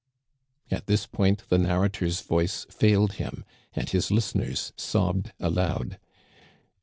At 0.71 0.87
this 0.87 1.05
point 1.05 1.47
the 1.49 1.59
narrator's 1.59 2.21
voice 2.21 2.65
failed 2.71 3.13
him, 3.21 3.45
and 3.73 3.87
his 3.87 4.09
listeners 4.09 4.73
sobbed 4.75 5.31
aloud. 5.39 5.99